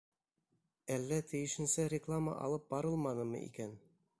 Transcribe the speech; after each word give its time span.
Әллә 0.95 1.19
тейешенсә 1.33 1.87
реклама 1.95 2.35
алып 2.47 2.69
барылманымы 2.75 3.47
икән? 3.51 3.79